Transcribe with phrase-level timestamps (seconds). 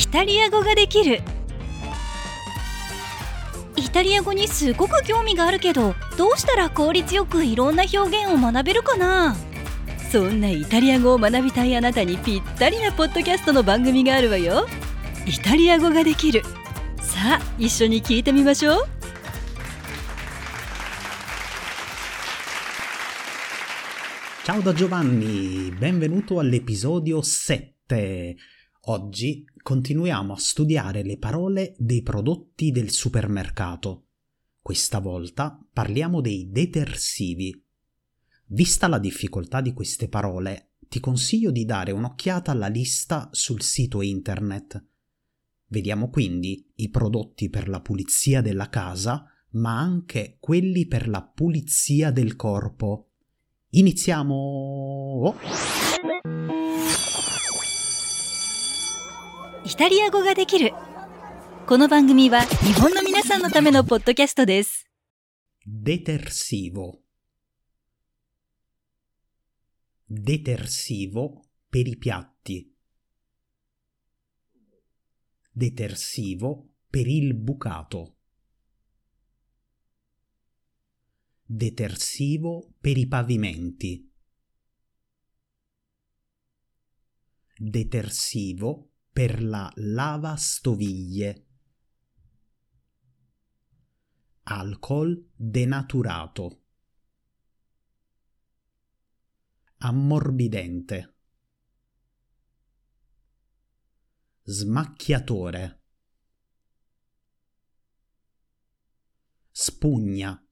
[0.00, 1.20] イタリア語ができる。
[3.76, 9.36] イタリア語にすごく興味があるけどどうしたら効率よくいろんな表現を学べるかな？
[10.10, 14.66] そんなイタリア語を学びたいあなたにぴったりなポッドキャストの番組があるわよ。
[15.26, 16.42] イタリア語ができる。
[17.02, 18.88] さあ一緒に聞いてみましょう。
[24.46, 28.34] Ciao da Giovanni, benvenuto all'episodio 7.
[28.84, 34.06] Oggi continuiamo a studiare le parole dei prodotti del supermercato.
[34.62, 37.62] Questa volta parliamo dei detersivi.
[38.46, 44.00] Vista la difficoltà di queste parole, ti consiglio di dare un'occhiata alla lista sul sito
[44.00, 44.82] internet.
[45.66, 52.10] Vediamo quindi i prodotti per la pulizia della casa, ma anche quelli per la pulizia
[52.10, 53.10] del corpo.
[53.72, 55.34] Iniziamo!
[59.59, 59.61] Oh.
[59.65, 60.73] イタリア語ができる
[61.65, 64.85] この番組は日本の皆さんのためのポッドキャストです
[65.67, 67.01] Detersivo.
[70.05, 72.71] Detersivo per i piatti.
[75.51, 78.17] Detersivo per il bucato.
[81.43, 84.07] Detersivo per i pavimenti.
[87.57, 91.46] Detersivo per la lavastoviglie.
[94.44, 96.62] Alcol denaturato.
[99.78, 101.14] Ammorbidente.
[104.42, 105.82] Smacchiatore.
[109.50, 110.44] Spugna.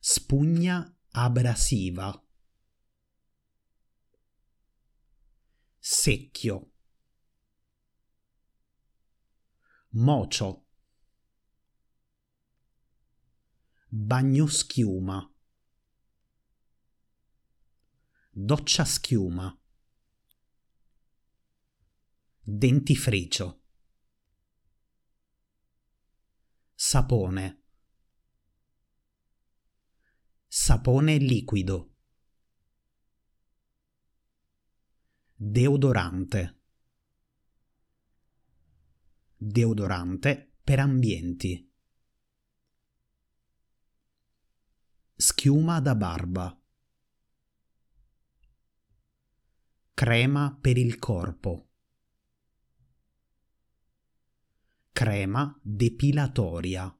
[0.00, 2.23] Spugna abrasiva.
[6.04, 6.70] Secchio.
[9.92, 10.66] Mocio.
[13.88, 15.34] Bagnoschiuma.
[18.32, 19.58] Doccia schiuma.
[22.42, 23.62] Dentifricio.
[26.74, 27.62] Sapone.
[30.46, 31.93] Sapone liquido.
[35.36, 36.60] Deodorante.
[39.36, 41.72] Deodorante per ambienti.
[45.16, 46.56] Schiuma da barba.
[49.92, 51.68] Crema per il corpo.
[54.92, 56.96] Crema depilatoria.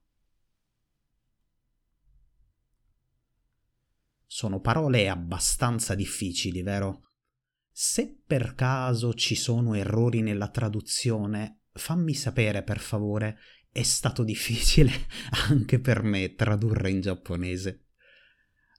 [4.26, 7.13] Sono parole abbastanza difficili, vero?
[7.76, 13.36] Se per caso ci sono errori nella traduzione, fammi sapere per favore.
[13.68, 14.92] È stato difficile
[15.50, 17.86] anche per me tradurre in giapponese.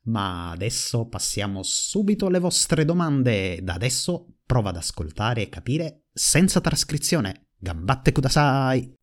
[0.04, 3.60] Ma adesso passiamo subito alle vostre domande.
[3.62, 7.48] Da adesso prova ad ascoltare e capire senza trascrizione.
[7.58, 8.94] Gambatte kudasai!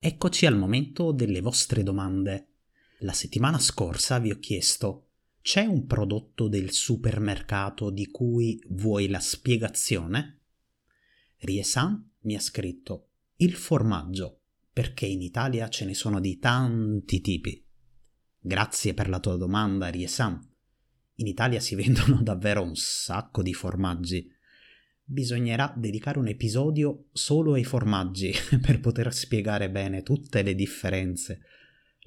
[0.00, 2.48] Eccoci al momento delle vostre domande.
[3.00, 5.08] La settimana scorsa vi ho chiesto
[5.42, 10.40] c'è un prodotto del supermercato di cui vuoi la spiegazione?
[11.36, 14.40] Riesan mi ha scritto il formaggio,
[14.72, 17.62] perché in Italia ce ne sono di tanti tipi.
[18.40, 20.40] Grazie per la tua domanda, Riesan.
[21.16, 24.32] In Italia si vendono davvero un sacco di formaggi
[25.08, 31.42] bisognerà dedicare un episodio solo ai formaggi per poter spiegare bene tutte le differenze.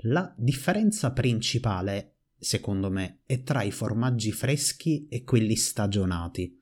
[0.04, 6.58] La differenza principale, secondo me, è tra i formaggi freschi e quelli stagionati.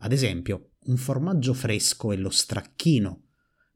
[0.00, 3.22] Ad esempio, un formaggio fresco è lo stracchino,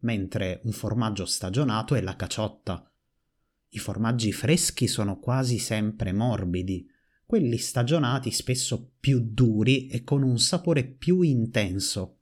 [0.01, 2.93] mentre un formaggio stagionato è la caciotta.
[3.71, 6.87] I formaggi freschi sono quasi sempre morbidi,
[7.25, 12.19] quelli stagionati spesso più duri e con un sapore più intenso.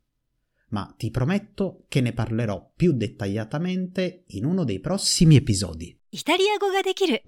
[0.69, 5.96] Ma ti prometto che ne parlerò più dettagliatamente in uno dei prossimi episodi.
[6.16, 7.24] イタリア語ができる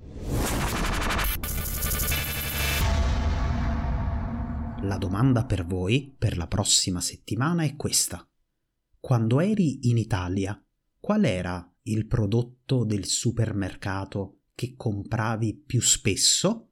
[4.84, 8.30] La domanda per voi per la prossima settimana è questa.
[9.00, 10.62] Quando eri in Italia,
[11.00, 16.72] qual era il prodotto del supermercato che compravi più spesso?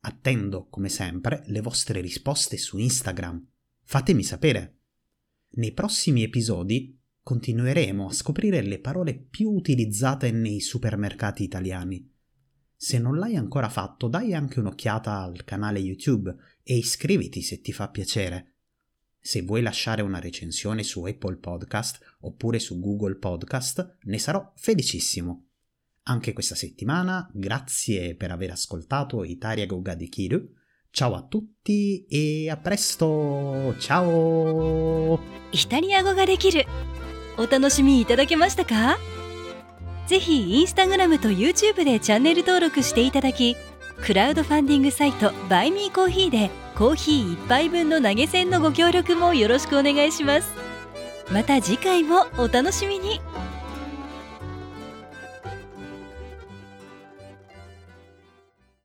[0.00, 3.44] Attendo, come sempre, le vostre risposte su Instagram.
[3.82, 4.78] Fatemi sapere.
[5.56, 12.08] Nei prossimi episodi continueremo a scoprire le parole più utilizzate nei supermercati italiani.
[12.76, 17.72] Se non l'hai ancora fatto, dai anche un'occhiata al canale YouTube e iscriviti se ti
[17.72, 18.54] fa piacere.
[19.18, 25.48] Se vuoi lasciare una recensione su Apple Podcast oppure su Google Podcast, ne sarò felicissimo.
[26.04, 30.48] Anche questa settimana, grazie per aver ascoltato Italia Goga di Kiru.
[30.90, 33.74] Ciao a tutti e a presto!
[33.78, 35.18] Ciao!
[35.52, 36.66] イタリア語ができる
[37.37, 38.97] お楽しみいただけましたか？
[40.07, 43.55] ぜひインスタグラムと YouTube でチャンネル登録していただき
[44.01, 50.51] クラウドファンディングサイトバイミーコーヒーでコーヒー1杯分の投げ銭のご協力もよろしくお願いします。
[51.31, 53.21] また次回もお楽しみに。